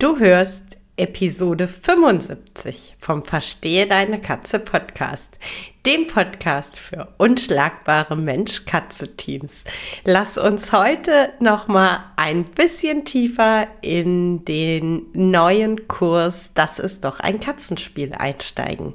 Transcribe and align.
Du 0.00 0.18
hörst 0.18 0.78
Episode 0.96 1.68
75 1.68 2.94
vom 2.98 3.22
Verstehe 3.22 3.86
deine 3.86 4.18
Katze 4.18 4.58
Podcast, 4.58 5.38
dem 5.84 6.06
Podcast 6.06 6.78
für 6.78 7.12
unschlagbare 7.18 8.16
Mensch-Katze-Teams. 8.16 9.64
Lass 10.04 10.38
uns 10.38 10.72
heute 10.72 11.34
noch 11.40 11.68
mal 11.68 12.02
ein 12.16 12.44
bisschen 12.44 13.04
tiefer 13.04 13.66
in 13.82 14.42
den 14.46 15.04
neuen 15.12 15.86
Kurs 15.86 16.52
Das 16.54 16.78
ist 16.78 17.04
doch 17.04 17.20
ein 17.20 17.38
Katzenspiel 17.38 18.14
einsteigen. 18.14 18.94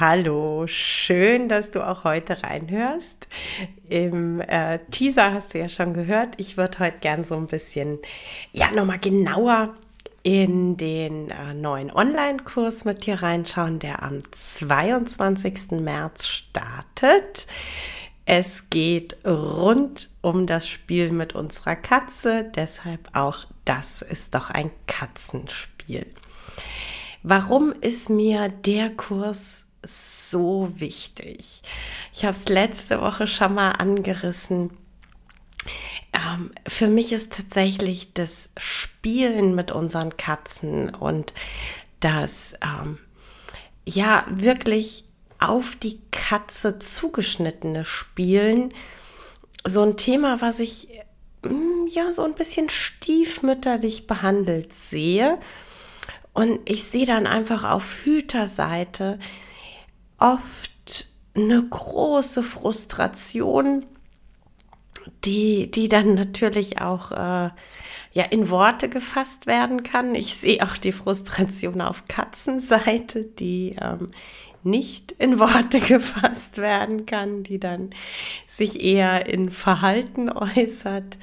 Hallo, 0.00 0.66
schön, 0.66 1.50
dass 1.50 1.72
du 1.72 1.86
auch 1.86 2.04
heute 2.04 2.42
reinhörst. 2.42 3.28
Im 3.86 4.40
äh, 4.40 4.78
Teaser 4.90 5.34
hast 5.34 5.52
du 5.52 5.58
ja 5.58 5.68
schon 5.68 5.92
gehört, 5.92 6.36
ich 6.38 6.56
würde 6.56 6.78
heute 6.78 6.96
gern 7.00 7.22
so 7.22 7.36
ein 7.36 7.48
bisschen, 7.48 7.98
ja, 8.50 8.70
nochmal 8.70 8.98
genauer 8.98 9.74
in 10.22 10.78
den 10.78 11.30
äh, 11.30 11.52
neuen 11.52 11.90
Online-Kurs 11.90 12.86
mit 12.86 13.04
dir 13.04 13.22
reinschauen, 13.22 13.78
der 13.78 14.02
am 14.02 14.20
22. 14.32 15.72
März 15.72 16.28
startet. 16.28 17.46
Es 18.24 18.70
geht 18.70 19.18
rund 19.26 20.08
um 20.22 20.46
das 20.46 20.66
Spiel 20.66 21.12
mit 21.12 21.34
unserer 21.34 21.76
Katze, 21.76 22.50
deshalb 22.56 23.10
auch 23.12 23.44
das 23.66 24.00
ist 24.00 24.34
doch 24.34 24.48
ein 24.48 24.70
Katzenspiel. 24.86 26.06
Warum 27.22 27.74
ist 27.82 28.08
mir 28.08 28.48
der 28.48 28.96
Kurs 28.96 29.66
so 29.84 30.80
wichtig. 30.80 31.62
Ich 32.12 32.24
habe 32.24 32.36
es 32.36 32.48
letzte 32.48 33.00
Woche 33.00 33.26
schon 33.26 33.54
mal 33.54 33.72
angerissen. 33.72 34.70
Ähm, 36.12 36.50
für 36.66 36.88
mich 36.88 37.12
ist 37.12 37.32
tatsächlich 37.32 38.12
das 38.12 38.50
Spielen 38.58 39.54
mit 39.54 39.70
unseren 39.70 40.16
Katzen 40.16 40.94
und 40.94 41.34
das 42.00 42.54
ähm, 42.62 42.98
ja 43.84 44.24
wirklich 44.28 45.04
auf 45.38 45.76
die 45.76 46.00
Katze 46.10 46.78
zugeschnittene 46.78 47.84
Spielen 47.84 48.74
so 49.66 49.82
ein 49.82 49.96
Thema, 49.96 50.40
was 50.40 50.60
ich 50.60 50.88
mm, 51.42 51.86
ja 51.88 52.12
so 52.12 52.24
ein 52.24 52.34
bisschen 52.34 52.68
stiefmütterlich 52.68 54.06
behandelt 54.06 54.72
sehe. 54.72 55.38
Und 56.32 56.60
ich 56.64 56.84
sehe 56.84 57.06
dann 57.06 57.26
einfach 57.26 57.64
auf 57.64 58.04
Hüterseite, 58.04 59.18
oft 60.20 61.08
eine 61.34 61.62
große 61.68 62.42
Frustration, 62.42 63.86
die, 65.24 65.70
die 65.70 65.88
dann 65.88 66.14
natürlich 66.14 66.80
auch 66.80 67.12
äh, 67.12 67.50
ja 68.12 68.24
in 68.30 68.50
Worte 68.50 68.88
gefasst 68.88 69.46
werden 69.46 69.82
kann. 69.82 70.14
Ich 70.14 70.34
sehe 70.36 70.62
auch 70.62 70.76
die 70.76 70.92
Frustration 70.92 71.80
auf 71.80 72.04
Katzenseite, 72.08 73.24
die 73.24 73.76
ähm, 73.80 74.08
nicht 74.62 75.12
in 75.12 75.38
Worte 75.38 75.80
gefasst 75.88 76.58
werden 76.58 77.06
kann, 77.06 77.42
die 77.42 77.58
dann 77.58 77.90
sich 78.46 78.82
eher 78.82 79.26
in 79.26 79.50
Verhalten 79.50 80.30
äußert. 80.30 81.18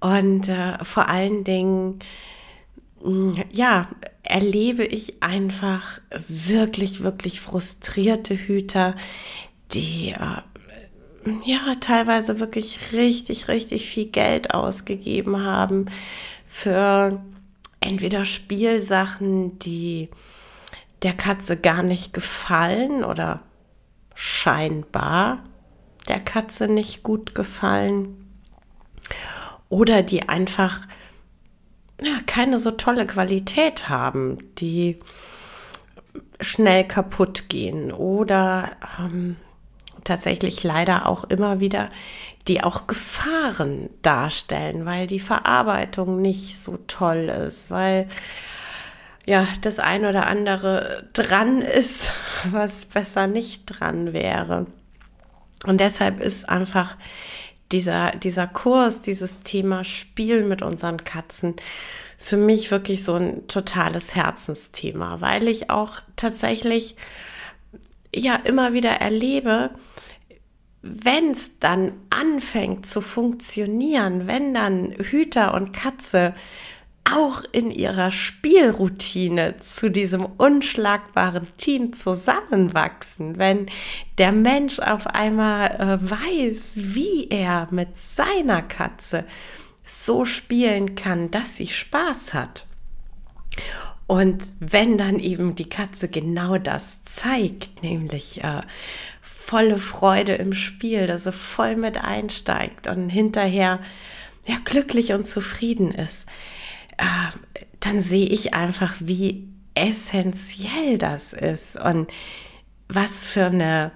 Und 0.00 0.48
äh, 0.48 0.82
vor 0.84 1.08
allen 1.08 1.44
Dingen, 1.44 2.00
ja, 3.52 3.88
erlebe 4.22 4.84
ich 4.84 5.22
einfach 5.22 6.00
wirklich, 6.10 7.02
wirklich 7.02 7.40
frustrierte 7.40 8.34
Hüter, 8.34 8.96
die 9.72 10.10
äh, 10.10 10.42
ja 11.44 11.74
teilweise 11.80 12.40
wirklich 12.40 12.92
richtig, 12.92 13.48
richtig 13.48 13.86
viel 13.86 14.06
Geld 14.06 14.54
ausgegeben 14.54 15.42
haben 15.42 15.86
für 16.44 17.22
entweder 17.80 18.24
Spielsachen, 18.24 19.58
die 19.58 20.08
der 21.02 21.12
Katze 21.12 21.56
gar 21.56 21.82
nicht 21.82 22.12
gefallen 22.12 23.04
oder 23.04 23.42
scheinbar 24.14 25.44
der 26.08 26.20
Katze 26.20 26.68
nicht 26.68 27.02
gut 27.02 27.34
gefallen 27.34 28.26
oder 29.68 30.02
die 30.02 30.28
einfach 30.28 30.86
ja, 32.00 32.18
keine 32.26 32.58
so 32.58 32.72
tolle 32.72 33.06
Qualität 33.06 33.88
haben, 33.88 34.38
die 34.58 35.00
schnell 36.40 36.84
kaputt 36.84 37.48
gehen 37.48 37.92
oder 37.92 38.70
ähm, 38.98 39.36
tatsächlich 40.04 40.62
leider 40.62 41.06
auch 41.06 41.24
immer 41.24 41.60
wieder, 41.60 41.90
die 42.48 42.62
auch 42.62 42.86
Gefahren 42.86 43.90
darstellen, 44.02 44.86
weil 44.86 45.06
die 45.06 45.20
Verarbeitung 45.20 46.20
nicht 46.20 46.58
so 46.58 46.78
toll 46.86 47.28
ist, 47.28 47.70
weil 47.70 48.08
ja 49.26 49.46
das 49.62 49.78
ein 49.78 50.04
oder 50.04 50.26
andere 50.26 51.08
dran 51.12 51.60
ist, 51.62 52.12
was 52.50 52.86
besser 52.86 53.26
nicht 53.26 53.64
dran 53.66 54.12
wäre. 54.12 54.66
Und 55.66 55.80
deshalb 55.80 56.20
ist 56.20 56.48
einfach 56.48 56.96
dieser, 57.72 58.12
dieser 58.12 58.46
Kurs, 58.46 59.02
dieses 59.02 59.40
Thema 59.40 59.84
Spielen 59.84 60.48
mit 60.48 60.62
unseren 60.62 61.04
Katzen 61.04 61.56
für 62.16 62.36
mich 62.36 62.70
wirklich 62.70 63.04
so 63.04 63.14
ein 63.14 63.46
totales 63.46 64.14
Herzensthema, 64.14 65.20
weil 65.20 65.48
ich 65.48 65.70
auch 65.70 66.00
tatsächlich 66.16 66.96
ja 68.14 68.36
immer 68.36 68.72
wieder 68.72 68.92
erlebe, 68.92 69.70
wenn 70.82 71.32
es 71.32 71.58
dann 71.58 71.92
anfängt 72.10 72.86
zu 72.86 73.00
funktionieren, 73.00 74.26
wenn 74.26 74.54
dann 74.54 74.92
Hüter 74.92 75.52
und 75.54 75.72
Katze 75.72 76.34
auch 77.12 77.44
in 77.52 77.70
ihrer 77.70 78.10
Spielroutine 78.10 79.56
zu 79.58 79.90
diesem 79.90 80.24
unschlagbaren 80.24 81.46
Team 81.56 81.92
zusammenwachsen, 81.92 83.38
wenn 83.38 83.66
der 84.18 84.32
Mensch 84.32 84.78
auf 84.78 85.06
einmal 85.06 85.70
äh, 85.70 86.10
weiß, 86.10 86.80
wie 86.82 87.28
er 87.28 87.68
mit 87.70 87.96
seiner 87.96 88.62
Katze 88.62 89.24
so 89.84 90.24
spielen 90.24 90.94
kann, 90.94 91.30
dass 91.30 91.56
sie 91.56 91.68
Spaß 91.68 92.34
hat. 92.34 92.66
Und 94.06 94.44
wenn 94.60 94.98
dann 94.98 95.18
eben 95.18 95.56
die 95.56 95.68
Katze 95.68 96.08
genau 96.08 96.58
das 96.58 97.02
zeigt, 97.02 97.82
nämlich 97.82 98.42
äh, 98.44 98.62
volle 99.20 99.78
Freude 99.78 100.34
im 100.34 100.52
Spiel, 100.52 101.06
dass 101.06 101.24
sie 101.24 101.32
voll 101.32 101.76
mit 101.76 101.98
einsteigt 101.98 102.86
und 102.86 103.08
hinterher 103.08 103.80
ja 104.46 104.56
glücklich 104.64 105.12
und 105.12 105.26
zufrieden 105.26 105.90
ist, 105.90 106.26
äh, 106.96 107.58
dann 107.80 108.00
sehe 108.00 108.26
ich 108.26 108.54
einfach, 108.54 108.94
wie 109.00 109.48
essentiell 109.74 110.98
das 110.98 111.32
ist 111.32 111.76
und 111.76 112.10
was 112.88 113.26
für 113.26 113.46
eine 113.46 113.92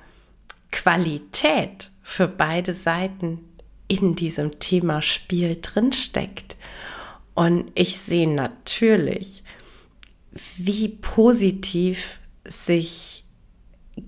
Qualität 0.70 1.90
für 2.02 2.28
beide 2.28 2.72
Seiten 2.72 3.40
in 3.88 4.14
diesem 4.14 4.58
Thema 4.58 5.02
Spiel 5.02 5.58
drinsteckt. 5.60 6.56
Und 7.34 7.72
ich 7.74 7.96
sehe 7.96 8.28
natürlich, 8.28 9.42
wie 10.58 10.88
positiv 10.88 12.20
sich 12.44 13.24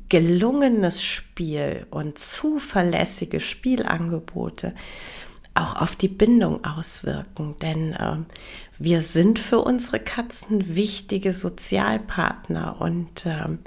gelungenes 0.08 1.02
Spiel 1.02 1.86
und 1.90 2.18
zuverlässige 2.18 3.40
Spielangebote 3.40 4.74
auch 5.54 5.76
auf 5.76 5.96
die 5.96 6.08
Bindung 6.08 6.64
auswirken. 6.64 7.56
Denn 7.60 7.92
äh, 7.92 8.16
wir 8.84 9.00
sind 9.00 9.38
für 9.38 9.61
unsere 9.61 10.00
Katzen 10.00 10.75
wichtige 10.75 11.32
Sozialpartner 11.32 12.81
und 12.81 13.26
ähm, 13.26 13.61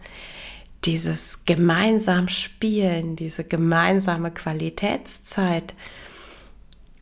dieses 0.84 1.46
gemeinsam 1.46 2.28
Spielen, 2.28 3.16
diese 3.16 3.46
gemeinsame 3.46 4.32
Qualitätszeit, 4.32 5.74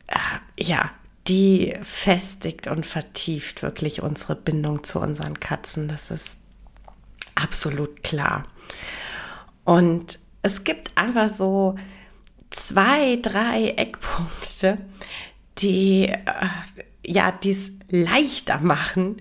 äh, 0.06 0.62
ja, 0.62 0.92
die 1.26 1.74
festigt 1.82 2.68
und 2.68 2.86
vertieft 2.86 3.64
wirklich 3.64 4.00
unsere 4.00 4.36
Bindung 4.36 4.84
zu 4.84 5.00
unseren 5.00 5.40
Katzen. 5.40 5.88
Das 5.88 6.12
ist 6.12 6.38
absolut 7.34 8.04
klar. 8.04 8.44
Und 9.64 10.20
es 10.42 10.62
gibt 10.62 10.96
einfach 10.96 11.30
so 11.30 11.74
zwei, 12.50 13.16
drei 13.16 13.70
Eckpunkte, 13.70 14.78
die 15.58 16.10
äh, 16.10 16.20
ja 17.06 17.32
dies 17.32 17.72
leichter 17.90 18.60
machen, 18.60 19.20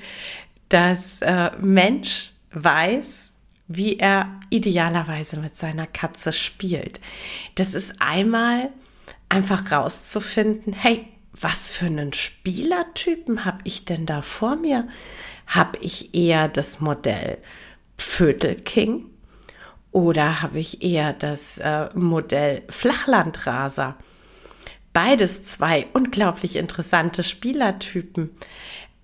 dass 0.69 1.21
äh, 1.21 1.51
Mensch 1.59 2.31
weiß, 2.51 3.33
wie 3.67 3.97
er 3.97 4.39
idealerweise 4.49 5.37
mit 5.37 5.55
seiner 5.57 5.87
Katze 5.87 6.33
spielt. 6.33 6.99
Das 7.55 7.73
ist 7.73 8.01
einmal 8.01 8.69
einfach 9.29 9.71
rauszufinden, 9.71 10.73
hey, 10.73 11.07
was 11.39 11.71
für 11.71 11.87
einen 11.87 12.13
Spielertypen 12.13 13.45
habe 13.45 13.59
ich 13.63 13.85
denn 13.85 14.05
da 14.05 14.21
vor 14.21 14.55
mir? 14.55 14.87
Habe 15.47 15.79
ich 15.81 16.13
eher 16.13 16.47
das 16.47 16.79
Modell 16.79 17.39
Vödelking 17.97 19.09
oder 19.91 20.41
habe 20.41 20.59
ich 20.59 20.83
eher 20.83 21.13
das 21.13 21.57
äh, 21.57 21.89
Modell 21.95 22.61
Flachlandraser? 22.69 23.97
Beides 24.93 25.43
zwei 25.43 25.87
unglaublich 25.93 26.55
interessante 26.55 27.23
Spielertypen, 27.23 28.29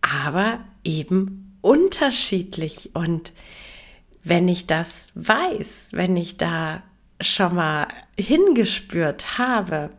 aber 0.02 0.60
eben 0.84 1.58
unterschiedlich. 1.62 2.92
Und 2.94 3.34
wenn 4.24 4.48
ich 4.48 4.68
das 4.68 5.08
weiß, 5.16 5.90
wenn 5.94 6.16
ich 6.16 6.38
da 6.38 6.84
schon 7.22 7.56
mal 7.56 7.88
hingespürt 8.18 9.38
habe, 9.38 9.90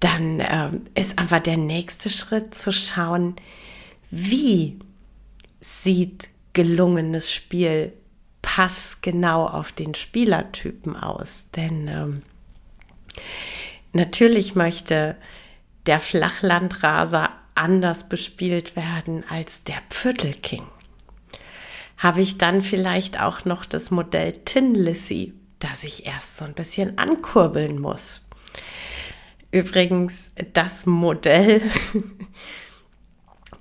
dann 0.00 0.40
äh, 0.40 0.70
ist 0.94 1.18
einfach 1.18 1.40
der 1.40 1.56
nächste 1.56 2.10
Schritt 2.10 2.54
zu 2.54 2.72
schauen, 2.72 3.36
wie 4.10 4.78
sieht 5.60 6.28
gelungenes 6.52 7.32
Spiel 7.32 7.92
passgenau 8.42 9.46
auf 9.46 9.72
den 9.72 9.94
Spielertypen 9.94 10.96
aus. 10.96 11.46
Denn 11.56 11.88
ähm, 11.88 12.22
natürlich 13.94 14.54
möchte 14.54 15.16
der 15.86 16.00
Flachlandraser 16.00 17.30
anders 17.54 18.08
bespielt 18.08 18.76
werden 18.76 19.24
als 19.28 19.64
der 19.64 19.80
Pfürtelking. 19.90 20.66
Habe 21.98 22.20
ich 22.20 22.38
dann 22.38 22.60
vielleicht 22.60 23.20
auch 23.20 23.44
noch 23.44 23.64
das 23.64 23.90
Modell 23.90 24.32
Tin 24.32 24.74
Lissy, 24.74 25.34
das 25.58 25.84
ich 25.84 26.06
erst 26.06 26.36
so 26.36 26.44
ein 26.44 26.54
bisschen 26.54 26.98
ankurbeln 26.98 27.80
muss. 27.80 28.26
Übrigens, 29.50 30.32
das 30.52 30.86
Modell 30.86 31.62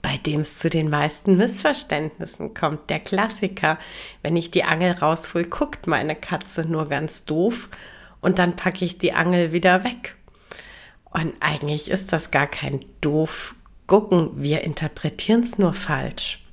bei 0.04 0.18
dem 0.18 0.42
es 0.42 0.60
zu 0.60 0.70
den 0.70 0.90
meisten 0.90 1.38
Missverständnissen 1.38 2.54
kommt. 2.54 2.92
Der 2.92 3.00
Klassiker, 3.00 3.80
wenn 4.22 4.36
ich 4.36 4.52
die 4.52 4.64
Angel 4.64 4.92
raushol, 4.92 5.46
guckt 5.46 5.88
meine 5.88 6.16
Katze 6.16 6.66
nur 6.66 6.88
ganz 6.88 7.26
doof 7.26 7.70
und 8.22 8.38
dann 8.38 8.56
packe 8.56 8.86
ich 8.86 9.00
die 9.00 9.14
Angel 9.14 9.54
wieder 9.54 9.84
weg. 9.84 10.16
Und 11.14 11.34
eigentlich 11.40 11.92
ist 11.92 12.12
das 12.12 12.32
gar 12.32 12.48
kein 12.48 12.84
doof 13.02 13.56
gucken, 13.88 14.32
wir 14.36 14.62
interpretieren 14.62 15.42
es 15.42 15.58
nur 15.58 15.74
falsch. 15.74 16.44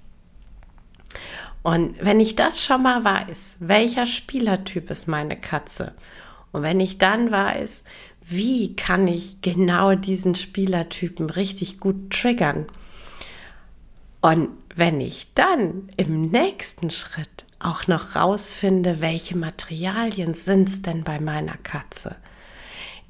Und 1.62 1.96
wenn 2.00 2.20
ich 2.20 2.36
das 2.36 2.64
schon 2.64 2.82
mal 2.82 3.04
weiß, 3.04 3.58
welcher 3.60 4.06
Spielertyp 4.06 4.90
ist 4.90 5.08
meine 5.08 5.38
Katze? 5.38 5.94
Und 6.52 6.62
wenn 6.62 6.80
ich 6.80 6.98
dann 6.98 7.30
weiß, 7.30 7.84
wie 8.22 8.76
kann 8.76 9.08
ich 9.08 9.40
genau 9.40 9.94
diesen 9.94 10.34
Spielertypen 10.34 11.30
richtig 11.30 11.80
gut 11.80 12.10
triggern? 12.10 12.66
Und 14.20 14.50
wenn 14.74 15.00
ich 15.00 15.32
dann 15.34 15.88
im 15.96 16.22
nächsten 16.26 16.90
Schritt 16.90 17.46
auch 17.58 17.86
noch 17.86 18.16
rausfinde, 18.16 19.00
welche 19.00 19.36
Materialien 19.36 20.34
sind 20.34 20.68
es 20.68 20.82
denn 20.82 21.04
bei 21.04 21.20
meiner 21.20 21.56
Katze? 21.56 22.16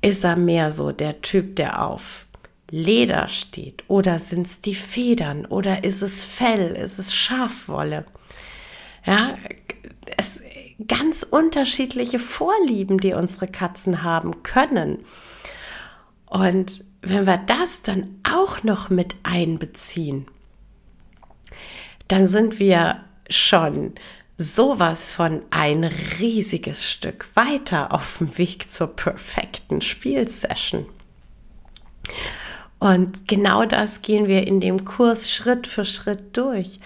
Ist 0.03 0.25
er 0.25 0.37
mehr 0.37 0.73
so 0.73 0.93
der 0.93 1.21
Typ, 1.21 1.57
der 1.57 1.85
auf 1.85 2.27
Leder 2.71 3.29
steht? 3.29 3.85
Oder 3.89 4.19
sind 4.19 4.47
es 4.47 4.61
die 4.61 4.75
Federn? 4.75 5.45
Oder 5.47 5.85
ist 5.85 6.03
es 6.03 6.25
Fell? 6.25 6.75
Ist 6.77 6.99
es 6.99 7.15
Schafwolle? 7.15 8.07
Ja, 9.05 9.35
es 10.17 10.43
ganz 10.87 11.23
unterschiedliche 11.23 12.19
Vorlieben, 12.19 12.99
die 12.99 13.13
unsere 13.13 13.47
Katzen 13.49 14.03
haben 14.03 14.43
können. 14.43 14.99
Und 16.27 16.85
wenn 17.03 17.27
wir 17.27 17.39
das 17.39 17.83
dann 17.83 18.21
auch 18.23 18.63
noch 18.63 18.91
mit 18.91 19.17
einbeziehen, 19.23 20.27
dann 22.09 22.27
sind 22.27 22.59
wir 22.59 23.05
schon 23.29 23.95
sowas 24.43 25.13
von 25.13 25.43
ein 25.51 25.85
riesiges 25.85 26.91
Stück 26.91 27.29
weiter 27.35 27.93
auf 27.93 28.19
dem 28.19 28.39
Weg 28.39 28.71
zur 28.71 28.87
perfekten 28.87 29.83
Spielsession. 29.83 30.87
Und 32.79 33.29
genau 33.29 33.67
das 33.67 34.01
gehen 34.01 34.29
wir 34.29 34.47
in 34.47 34.61
dem 34.61 34.87
Kurs 34.87 35.31
Schritt 35.31 35.67
für 35.67 35.85
Schritt 35.85 36.39
durch. 36.39 36.81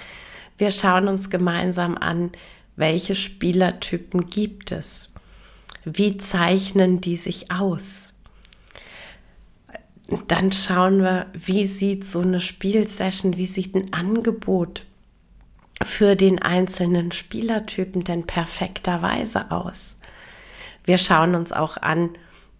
Wir 0.59 0.73
schauen 0.73 1.07
uns 1.07 1.31
gemeinsam 1.31 1.97
an, 1.97 2.33
welche 2.75 3.15
Spielertypen 3.15 4.27
gibt 4.31 4.73
es? 4.73 5.13
Wie 5.85 6.17
zeichnen 6.17 7.01
die 7.01 7.17
sich 7.17 7.53
aus? 7.53 8.15
Dann 10.27 10.51
schauen 10.51 11.03
wir, 11.03 11.27
wie 11.35 11.67
sieht 11.67 12.05
so 12.05 12.19
eine 12.19 12.41
Spielsession, 12.41 13.37
wie 13.37 13.47
sieht 13.47 13.77
ein 13.77 13.93
Angebot 13.93 14.87
für 15.83 16.17
den 16.17 16.41
einzelnen 16.41 17.13
Spielertypen 17.13 18.05
denn 18.05 18.27
perfekterweise 18.27 19.51
aus. 19.51 19.97
Wir 20.85 20.99
schauen 20.99 21.35
uns 21.35 21.53
auch 21.53 21.77
an, 21.77 22.11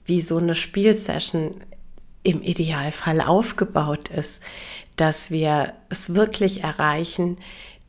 wie 0.05 0.21
so 0.21 0.39
eine 0.39 0.55
Spielsession 0.55 1.63
im 2.23 2.43
Idealfall 2.43 3.21
aufgebaut 3.21 4.09
ist, 4.09 4.43
dass 4.97 5.31
wir 5.31 5.75
es 5.91 6.15
wirklich 6.15 6.63
erreichen, 6.63 7.39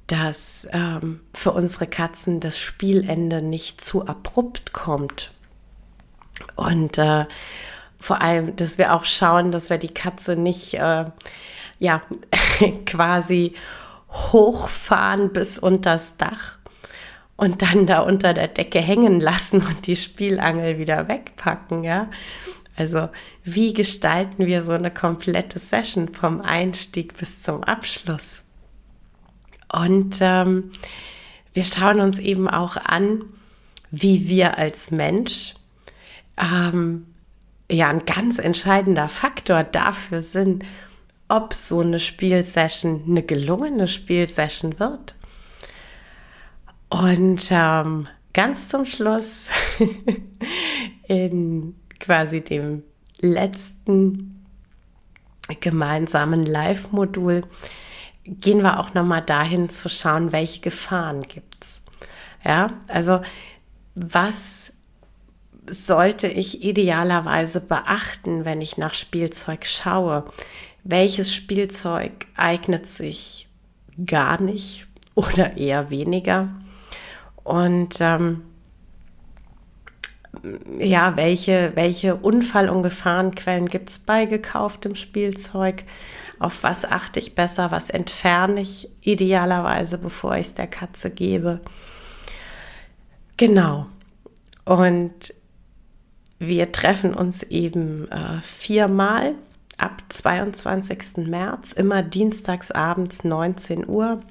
dass 0.07 0.67
ähm, 0.71 1.21
für 1.33 1.51
unsere 1.51 1.87
Katzen 1.87 2.39
das 2.39 2.59
Spielende 2.59 3.41
nicht 3.41 3.81
zu 3.81 4.05
abrupt 4.05 4.73
kommt. 4.73 5.31
Und 6.55 6.97
äh, 6.97 7.25
vor 7.99 8.21
allem, 8.21 8.55
dass 8.55 8.77
wir 8.77 8.93
auch 8.93 9.05
schauen, 9.05 9.51
dass 9.51 9.69
wir 9.69 9.77
die 9.77 9.93
Katze 9.93 10.35
nicht 10.35 10.75
äh, 10.75 11.05
ja 11.79 12.01
quasi 12.85 13.55
hochfahren 14.15 15.33
bis 15.33 15.59
unters 15.59 16.17
Dach 16.17 16.59
und 17.35 17.61
dann 17.61 17.85
da 17.85 17.99
unter 17.99 18.33
der 18.33 18.47
Decke 18.47 18.79
hängen 18.79 19.19
lassen 19.19 19.61
und 19.61 19.87
die 19.87 19.95
Spielangel 19.95 20.79
wieder 20.79 21.07
wegpacken, 21.07 21.83
ja. 21.83 22.09
Also 22.77 23.09
wie 23.43 23.73
gestalten 23.73 24.45
wir 24.47 24.61
so 24.61 24.73
eine 24.73 24.91
komplette 24.91 25.59
Session 25.59 26.13
vom 26.13 26.41
Einstieg 26.41 27.15
bis 27.17 27.41
zum 27.41 27.63
Abschluss? 27.63 28.43
Und 29.71 30.17
ähm, 30.19 30.71
wir 31.53 31.63
schauen 31.63 32.01
uns 32.01 32.19
eben 32.19 32.49
auch 32.49 32.75
an, 32.75 33.23
wie 33.91 34.27
wir 34.27 34.57
als 34.57 34.91
Mensch 34.91 35.55
ähm, 36.37 37.07
ja 37.71 37.89
ein 37.89 38.05
ganz 38.05 38.39
entscheidender 38.39 39.07
Faktor 39.07 39.63
dafür 39.63 40.21
sind, 40.21 40.65
ob 41.27 41.53
so 41.53 41.79
eine 41.79 41.99
Spielsession 41.99 43.03
eine 43.07 43.23
gelungene 43.23 43.87
Spielsession 43.87 44.79
wird. 44.79 45.15
Und 46.89 47.47
ähm, 47.49 48.07
ganz 48.33 48.69
zum 48.69 48.85
Schluss, 48.85 49.49
in 51.07 51.75
quasi 51.99 52.41
dem 52.41 52.83
letzten 53.19 54.45
gemeinsamen 55.59 56.45
Live-Modul, 56.45 57.43
gehen 58.25 58.61
wir 58.61 58.79
auch 58.79 58.93
nochmal 58.93 59.21
dahin 59.21 59.69
zu 59.69 59.89
schauen, 59.89 60.31
welche 60.31 60.61
Gefahren 60.61 61.21
gibt 61.21 61.63
es. 61.63 61.83
Ja, 62.43 62.71
also 62.87 63.21
was 63.95 64.73
sollte 65.67 66.27
ich 66.27 66.63
idealerweise 66.63 67.61
beachten, 67.61 68.45
wenn 68.45 68.61
ich 68.61 68.77
nach 68.77 68.93
Spielzeug 68.93 69.65
schaue? 69.65 70.25
Welches 70.85 71.33
Spielzeug 71.33 72.27
eignet 72.37 72.87
sich 72.87 73.49
gar 74.05 74.41
nicht 74.41 74.87
oder 75.15 75.57
eher 75.57 75.89
weniger 75.89 76.49
und 77.43 77.97
ähm, 77.99 78.43
ja, 80.79 81.15
welche, 81.15 81.71
welche 81.75 82.15
Unfall- 82.15 82.69
und 82.69 82.83
Gefahrenquellen 82.83 83.67
gibt 83.67 83.89
es 83.89 83.99
bei 83.99 84.25
gekauftem 84.25 84.95
Spielzeug? 84.95 85.85
auf 86.39 86.63
was 86.63 86.85
achte 86.85 87.19
ich 87.19 87.35
besser, 87.35 87.71
was 87.71 87.89
entferne 87.89 88.61
ich 88.61 88.89
idealerweise, 89.01 89.97
bevor 89.97 90.35
ich 90.35 90.47
es 90.47 90.53
der 90.53 90.67
Katze 90.67 91.11
gebe. 91.11 91.61
Genau. 93.37 93.87
Und 94.65 95.33
wir 96.39 96.71
treffen 96.71 97.13
uns 97.13 97.43
eben 97.43 98.11
äh, 98.11 98.41
viermal 98.41 99.35
ab 99.77 100.03
22. 100.09 101.27
März, 101.27 101.71
immer 101.71 102.03
dienstags 102.03 102.71
abends 102.71 103.23
19 103.23 103.87
Uhr, 103.87 104.21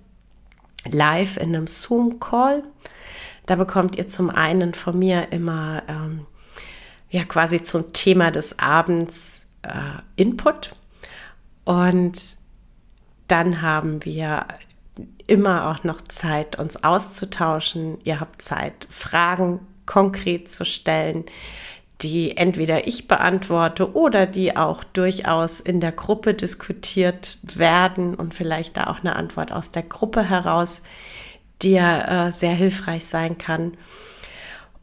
live 0.91 1.37
in 1.37 1.55
einem 1.55 1.67
Zoom-Call. 1.67 2.63
Da 3.47 3.57
bekommt 3.57 3.97
ihr 3.97 4.09
zum 4.09 4.31
einen 4.31 4.75
von 4.75 4.99
mir 4.99 5.33
immer 5.33 5.83
ähm, 5.89 6.27
ja 7.11 7.25
quasi 7.25 7.63
zum 7.63 7.93
Thema 7.93 8.31
des 8.31 8.59
Abends 8.59 9.47
äh, 9.63 10.01
Input 10.17 10.75
und 11.65 12.19
dann 13.29 13.63
haben 13.63 14.05
wir 14.05 14.47
immer 15.27 15.71
auch 15.71 15.85
noch 15.85 16.03
Zeit, 16.03 16.59
uns 16.59 16.85
auszutauschen. 16.85 17.99
Ihr 18.05 18.21
habt 18.21 18.43
Zeit, 18.43 18.87
Fragen 18.91 19.61
konkret 19.87 20.51
zu 20.51 20.65
stellen 20.65 21.25
die 22.01 22.37
entweder 22.37 22.87
ich 22.87 23.09
beantworte 23.09 23.95
oder 23.95 24.27
die 24.27 24.57
auch 24.57 24.85
durchaus 24.85 25.61
in 25.61 25.81
der 25.81 25.93
Gruppe 25.93 26.35
diskutiert 26.35 27.39
werden 27.43 28.15
und 28.15 28.35
vielleicht 28.35 28.77
da 28.77 28.89
auch 28.89 29.01
eine 29.01 29.17
Antwort 29.17 29.53
aus 29.53 29.71
der 29.71 29.85
Gruppe 29.85 30.29
heraus, 30.29 30.83
die 31.63 31.73
ja 31.73 32.27
äh, 32.27 32.33
sehr 32.33 32.55
hilfreich 32.55 33.05
sein 33.05 33.39
kann. 33.39 33.77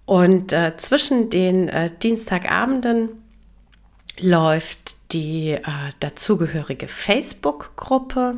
Und 0.05 0.51
äh, 0.51 0.75
zwischen 0.77 1.29
den 1.29 1.69
äh, 1.69 1.91
Dienstagabenden 2.01 3.09
läuft 4.19 5.13
die 5.13 5.51
äh, 5.51 5.61
dazugehörige 5.99 6.87
Facebook-Gruppe. 6.87 8.37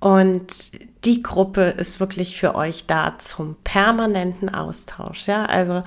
Und 0.00 0.72
die 1.04 1.22
Gruppe 1.22 1.62
ist 1.62 2.00
wirklich 2.00 2.36
für 2.36 2.54
euch 2.54 2.86
da 2.86 3.18
zum 3.18 3.56
permanenten 3.62 4.52
Austausch. 4.52 5.26
Ja, 5.26 5.44
also 5.44 5.84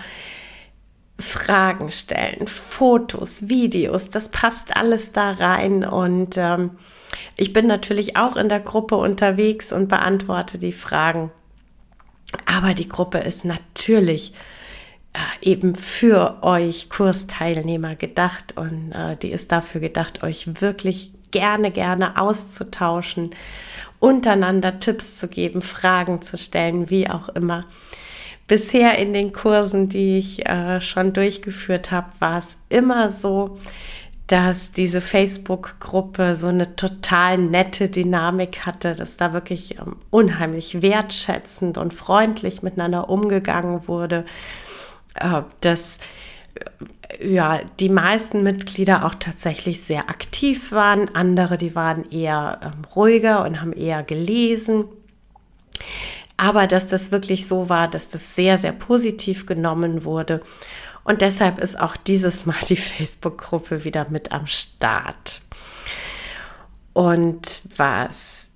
Fragen 1.18 1.92
stellen, 1.92 2.46
Fotos, 2.46 3.48
Videos, 3.48 4.10
das 4.10 4.30
passt 4.30 4.76
alles 4.76 5.14
da 5.14 5.32
rein. 5.32 5.86
Und 5.86 6.38
ähm, 6.38 6.72
ich 7.38 7.54
bin 7.54 7.68
natürlich 7.68 8.18
auch 8.18 8.36
in 8.36 8.50
der 8.50 8.60
Gruppe 8.60 8.98
unterwegs 8.98 9.72
und 9.72 9.88
beantworte 9.88 10.58
die 10.58 10.74
Fragen. 10.74 11.32
Aber 12.46 12.74
die 12.74 12.90
Gruppe 12.90 13.20
ist 13.20 13.46
natürlich 13.46 14.34
äh, 15.14 15.50
eben 15.50 15.76
für 15.76 16.44
euch 16.44 16.90
Kursteilnehmer 16.90 17.96
gedacht 17.96 18.58
und 18.58 18.92
äh, 18.92 19.16
die 19.16 19.32
ist 19.32 19.54
dafür 19.54 19.80
gedacht, 19.80 20.24
euch 20.24 20.62
wirklich 20.62 21.14
gerne, 21.32 21.72
gerne 21.72 22.20
auszutauschen, 22.20 23.32
untereinander 24.00 24.80
Tipps 24.80 25.18
zu 25.18 25.30
geben, 25.30 25.62
Fragen 25.62 26.22
zu 26.22 26.38
stellen, 26.38 26.90
wie 26.90 27.10
auch 27.10 27.30
immer 27.30 27.66
bisher 28.48 28.98
in 28.98 29.14
den 29.14 29.34
Kursen, 29.34 29.90
die 29.90 30.20
ich 30.20 30.46
äh, 30.46 30.82
schon 30.82 31.14
durchgeführt 31.14 31.92
habe, 31.92 32.08
war 32.20 32.38
es 32.38 32.58
immer 32.70 33.10
so, 33.10 33.58
dass 34.28 34.72
diese 34.72 35.02
Facebook-Gruppe 35.02 36.36
so 36.36 36.48
eine 36.48 36.76
total 36.76 37.38
nette 37.38 37.90
Dynamik 37.90 38.66
hatte, 38.66 38.96
dass 38.96 39.18
da 39.18 39.34
wirklich 39.34 39.78
ähm, 39.80 39.98
unheimlich 40.10 40.82
wertschätzend 40.82 41.78
und 41.78 41.94
freundlich 41.94 42.64
miteinander 42.64 43.10
umgegangen 43.10 43.88
wurde, 43.88 44.26
äh, 45.16 45.42
dass 45.62 46.00
äh, 47.20 47.34
ja, 47.34 47.62
die 47.80 47.90
meisten 47.90 48.42
Mitglieder 48.42 49.06
auch 49.06 49.16
tatsächlich 49.16 49.84
sehr 49.84 50.10
aktiv 50.10 50.72
waren, 50.72 51.14
andere, 51.14 51.58
die 51.58 51.76
waren 51.76 52.10
eher 52.10 52.60
ähm, 52.64 52.84
ruhiger 52.96 53.46
und 53.46 53.62
haben 53.62 53.74
eher 53.74 54.02
gelesen. 54.02 54.86
Aber 56.38 56.68
dass 56.68 56.88
das 56.88 57.12
wirklich 57.12 57.48
so 57.48 57.70
war, 57.70 57.88
dass 57.88 58.10
das 58.10 58.36
sehr, 58.36 58.58
sehr 58.58 58.74
positiv 58.74 59.46
genommen 59.46 60.04
wurde. 60.04 60.42
Und 61.04 61.22
deshalb 61.22 61.60
ist 61.60 61.80
auch 61.80 61.96
dieses 61.96 62.46
Mal 62.46 62.58
die 62.68 62.76
Facebook-Gruppe 62.76 63.84
wieder 63.86 64.08
mit 64.10 64.32
am 64.32 64.48
Start. 64.48 65.42
Und 66.94 67.62
was 67.76 68.50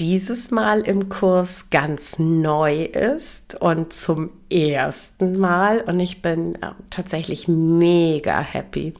dieses 0.00 0.50
Mal 0.50 0.80
im 0.80 1.10
Kurs 1.10 1.68
ganz 1.68 2.18
neu 2.18 2.84
ist 2.84 3.60
und 3.60 3.92
zum 3.92 4.30
ersten 4.48 5.38
Mal, 5.38 5.82
und 5.82 6.00
ich 6.00 6.22
bin 6.22 6.54
äh, 6.56 6.70
tatsächlich 6.88 7.48
mega 7.48 8.40
happy. 8.40 8.94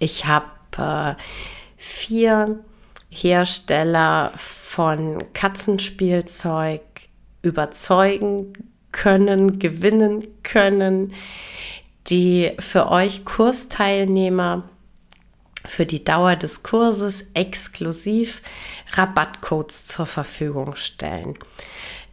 Ich 0.00 0.26
habe 0.26 0.46
äh, 0.76 1.14
vier 1.76 2.58
Hersteller 3.08 4.32
von 4.34 5.22
Katzenspielzeug 5.32 6.82
überzeugen 7.44 8.52
können, 8.90 9.58
gewinnen 9.58 10.26
können, 10.42 11.14
die 12.06 12.52
für 12.58 12.88
euch 12.90 13.24
Kursteilnehmer 13.24 14.68
für 15.64 15.86
die 15.86 16.04
Dauer 16.04 16.36
des 16.36 16.62
Kurses 16.62 17.30
exklusiv 17.34 18.42
Rabattcodes 18.92 19.86
zur 19.86 20.06
Verfügung 20.06 20.76
stellen. 20.76 21.38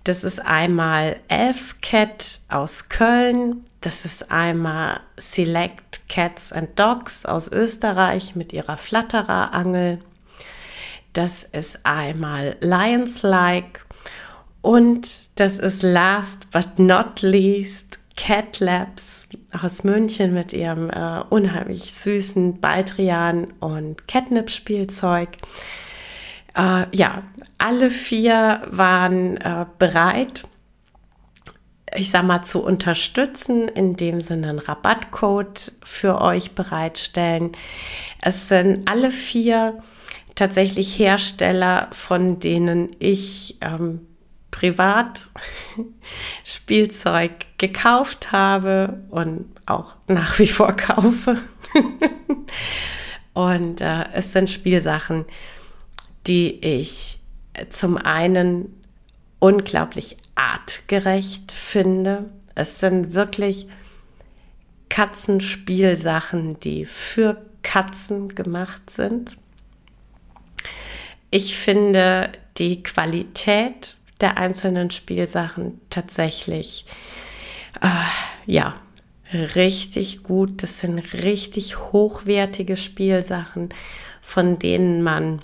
Das 0.03 0.23
ist 0.23 0.39
einmal 0.39 1.19
Elfscat 1.27 2.41
aus 2.49 2.89
Köln, 2.89 3.65
das 3.81 4.05
ist 4.05 4.31
einmal 4.31 5.01
Select 5.17 6.07
Cats 6.09 6.51
and 6.51 6.79
Dogs 6.79 7.25
aus 7.25 7.51
Österreich 7.51 8.35
mit 8.35 8.51
ihrer 8.51 8.77
Flatterer-Angel, 8.77 9.99
das 11.13 11.43
ist 11.43 11.85
einmal 11.85 12.55
Lions 12.61 13.21
Like 13.21 13.85
und 14.61 15.39
das 15.39 15.59
ist 15.59 15.83
last 15.83 16.49
but 16.51 16.79
not 16.79 17.21
least 17.21 17.99
Cat 18.15 18.59
Labs 18.59 19.27
aus 19.59 19.83
München 19.83 20.33
mit 20.33 20.53
ihrem 20.53 20.89
äh, 20.89 21.21
unheimlich 21.29 21.93
süßen 21.93 22.59
Baldrian 22.59 23.47
und 23.59 24.07
Catnip-Spielzeug. 24.07 25.29
Äh, 26.55 26.85
ja, 26.91 27.23
alle 27.57 27.89
vier 27.89 28.61
waren 28.67 29.37
äh, 29.37 29.65
bereit, 29.79 30.43
ich 31.95 32.11
sag 32.11 32.23
mal, 32.23 32.43
zu 32.43 32.63
unterstützen, 32.63 33.67
indem 33.67 34.21
sie 34.21 34.33
einen 34.33 34.59
Rabattcode 34.59 35.71
für 35.83 36.21
euch 36.21 36.51
bereitstellen. 36.51 37.53
Es 38.21 38.49
sind 38.49 38.89
alle 38.89 39.11
vier 39.11 39.81
tatsächlich 40.35 40.99
Hersteller, 40.99 41.87
von 41.91 42.39
denen 42.39 42.95
ich 42.99 43.57
ähm, 43.61 44.07
privat 44.51 45.29
Spielzeug 46.43 47.31
gekauft 47.57 48.31
habe 48.31 49.03
und 49.09 49.45
auch 49.65 49.95
nach 50.07 50.37
wie 50.39 50.47
vor 50.47 50.73
kaufe. 50.73 51.37
und 53.33 53.81
äh, 53.81 54.05
es 54.13 54.33
sind 54.33 54.49
Spielsachen, 54.49 55.25
die 56.27 56.59
ich 56.63 57.19
zum 57.69 57.97
einen 57.97 58.81
unglaublich 59.39 60.17
artgerecht 60.35 61.51
finde. 61.51 62.29
Es 62.55 62.79
sind 62.79 63.13
wirklich 63.13 63.67
Katzenspielsachen, 64.89 66.59
die 66.59 66.85
für 66.85 67.45
Katzen 67.63 68.35
gemacht 68.35 68.89
sind. 68.89 69.37
Ich 71.31 71.55
finde 71.55 72.31
die 72.57 72.83
Qualität 72.83 73.95
der 74.21 74.37
einzelnen 74.37 74.91
Spielsachen 74.91 75.79
tatsächlich, 75.89 76.85
äh, 77.81 77.87
ja, 78.45 78.75
richtig 79.33 80.23
gut. 80.23 80.63
Das 80.63 80.79
sind 80.79 80.99
richtig 81.13 81.77
hochwertige 81.77 82.77
Spielsachen, 82.77 83.69
von 84.21 84.59
denen 84.59 85.03
man 85.03 85.41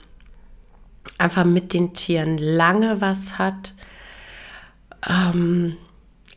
einfach 1.17 1.45
mit 1.45 1.73
den 1.73 1.93
Tieren 1.93 2.37
lange 2.37 3.01
was 3.01 3.37
hat. 3.37 3.73
Ähm, 5.07 5.77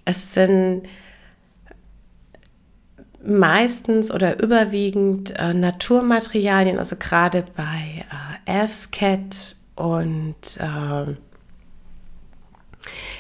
es 0.05 0.35
sind 0.35 0.89
meistens 3.23 4.11
oder 4.11 4.43
überwiegend 4.43 5.39
äh, 5.39 5.53
Naturmaterialien, 5.53 6.79
also 6.79 6.97
gerade 6.97 7.45
bei 7.55 8.07
äh, 8.47 8.61
Elfscat 8.61 9.57
und 9.77 10.57
äh, 10.59 11.15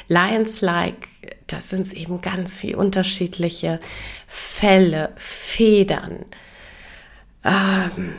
Lions-like, 0.08 1.08
das 1.46 1.70
sind 1.70 1.92
eben 1.92 2.20
ganz 2.20 2.56
viel 2.56 2.74
unterschiedliche 2.74 3.80
Felle, 4.26 5.12
Federn, 5.16 6.24
ähm, 7.44 8.14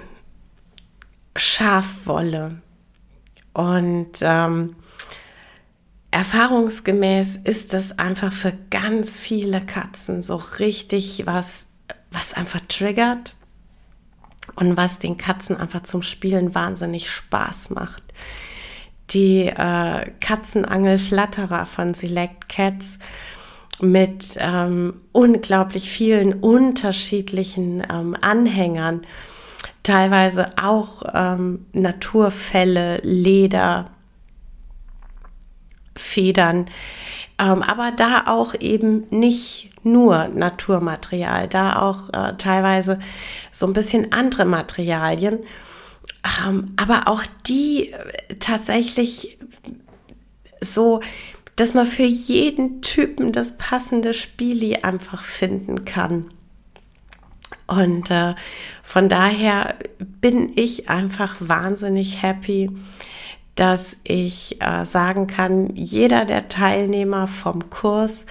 Schafwolle. 1.36 2.62
Und 3.53 4.20
ähm, 4.22 4.75
erfahrungsgemäß 6.12 7.38
ist 7.44 7.74
das 7.74 7.98
einfach 8.00 8.32
für 8.32 8.53
ganz 8.70 9.18
viele 9.18 9.62
Katzen 9.62 10.24
so 10.24 10.36
richtig 10.36 11.25
was, 11.25 11.68
was 12.12 12.34
einfach 12.34 12.62
triggert, 12.68 13.36
und 14.56 14.77
was 14.77 15.00
den 15.00 15.18
Katzen 15.18 15.58
einfach 15.58 15.84
zum 15.84 16.01
Spielen 16.01 16.56
wahnsinnig 16.56 17.10
Spaß 17.10 17.72
macht. 17.72 18.03
Die 19.13 19.48
äh, 19.48 20.12
Katzenangelflatterer 20.20 21.65
von 21.65 21.94
Select 21.94 22.48
Cats 22.50 23.00
mit 23.82 24.38
ähm, 24.39 25.01
unglaublich 25.12 25.89
vielen 25.89 26.34
unterschiedlichen 26.34 27.84
ähm, 27.91 28.15
Anhängern, 28.22 29.01
teilweise 29.84 30.51
auch 30.62 31.03
ähm, 31.13 31.65
Naturfälle, 31.74 33.00
Leder, 33.03 33.89
Federn, 35.96 36.68
ähm, 37.39 37.63
aber 37.63 37.91
da 37.91 38.25
auch 38.27 38.53
eben 38.60 39.08
nicht 39.10 39.72
nur 39.84 40.27
Naturmaterial, 40.27 41.48
da 41.48 41.82
auch 41.82 42.13
äh, 42.13 42.36
teilweise 42.38 43.00
so 43.51 43.65
ein 43.65 43.74
bisschen 43.74 44.13
andere 44.13 44.46
Materialien, 44.46 45.39
aber 46.77 47.08
auch 47.08 47.24
die 47.48 47.91
äh, 47.91 48.36
tatsächlich 48.39 49.38
so, 50.60 51.01
dass 51.56 51.74
man 51.74 51.86
für 51.86 52.03
jeden 52.03 52.82
Typen 52.82 53.32
das 53.32 53.58
passende 53.58 54.13
Spieli 54.13 54.77
einfach 54.77 55.24
finden 55.24 55.86
kann. 55.86 56.25
Und 57.68 58.12
äh, 58.12 58.36
von 58.84 59.10
daher 59.10 59.75
bin 60.00 60.51
ich 60.56 60.89
einfach 60.89 61.36
wahnsinnig 61.39 62.22
happy, 62.22 62.70
dass 63.56 63.98
ich 64.03 64.62
äh, 64.62 64.86
sagen 64.86 65.27
kann, 65.27 65.75
jeder 65.75 66.25
der 66.25 66.48
Teilnehmer 66.48 67.27
vom 67.27 67.70
Kurs 67.70 68.25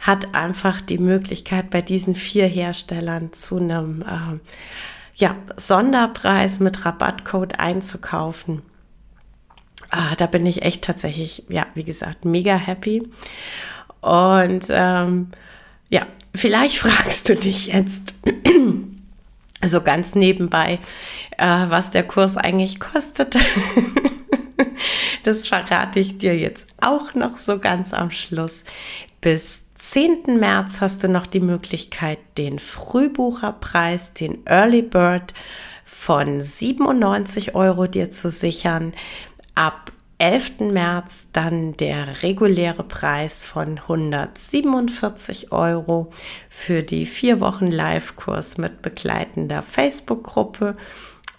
hat 0.00 0.34
einfach 0.34 0.80
die 0.80 0.98
Möglichkeit, 0.98 1.70
bei 1.70 1.82
diesen 1.82 2.14
vier 2.14 2.46
Herstellern 2.46 3.32
zu 3.32 3.56
einem 3.56 4.02
äh, 4.02 4.38
ja, 5.18 5.36
Sonderpreis 5.56 6.60
mit 6.60 6.84
Rabattcode 6.86 7.58
einzukaufen. 7.58 8.62
Ah, 9.90 10.14
da 10.16 10.26
bin 10.26 10.46
ich 10.46 10.62
echt 10.62 10.84
tatsächlich, 10.84 11.44
ja, 11.48 11.66
wie 11.74 11.84
gesagt, 11.84 12.24
mega 12.24 12.54
happy. 12.54 13.08
Und 14.00 14.66
ähm, 14.70 15.28
ja, 15.88 16.06
vielleicht 16.34 16.78
fragst 16.78 17.28
du 17.28 17.34
dich 17.34 17.68
jetzt 17.68 18.14
so 19.64 19.80
ganz 19.80 20.14
nebenbei, 20.14 20.78
äh, 21.36 21.64
was 21.68 21.90
der 21.90 22.06
Kurs 22.06 22.36
eigentlich 22.36 22.78
kostet. 22.78 23.36
das 25.24 25.48
verrate 25.48 25.98
ich 25.98 26.18
dir 26.18 26.38
jetzt 26.38 26.68
auch 26.80 27.14
noch 27.14 27.38
so 27.38 27.58
ganz 27.58 27.92
am 27.92 28.12
Schluss. 28.12 28.62
Bis 29.20 29.62
10. 29.78 30.40
März 30.40 30.80
hast 30.80 31.04
du 31.04 31.08
noch 31.08 31.26
die 31.26 31.40
Möglichkeit, 31.40 32.18
den 32.36 32.58
Frühbucherpreis, 32.58 34.12
den 34.12 34.44
Early 34.44 34.82
Bird 34.82 35.34
von 35.84 36.40
97 36.40 37.54
Euro 37.54 37.86
dir 37.86 38.10
zu 38.10 38.28
sichern. 38.28 38.92
Ab 39.54 39.92
11. 40.18 40.72
März 40.72 41.28
dann 41.32 41.76
der 41.76 42.24
reguläre 42.24 42.82
Preis 42.82 43.44
von 43.44 43.78
147 43.78 45.52
Euro 45.52 46.10
für 46.48 46.82
die 46.82 47.06
vier 47.06 47.40
Wochen 47.40 47.68
Live-Kurs 47.68 48.58
mit 48.58 48.82
begleitender 48.82 49.62
Facebook-Gruppe 49.62 50.76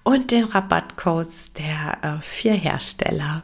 und 0.04 0.32
den 0.32 0.46
Rabattcodes 0.46 1.52
der 1.52 1.98
äh, 2.02 2.22
vier 2.22 2.54
Hersteller. 2.54 3.44